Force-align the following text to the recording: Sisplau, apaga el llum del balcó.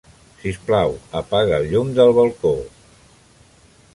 Sisplau, 0.43 0.93
apaga 1.19 1.59
el 1.59 1.69
llum 1.73 1.93
del 1.99 2.15
balcó. 2.21 2.57